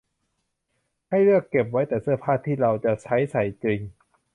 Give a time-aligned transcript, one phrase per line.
[1.09, 3.79] ให้เลือกเก็บไว้แต่เสื้อผ้าที่เราจะใช้ใส่จริง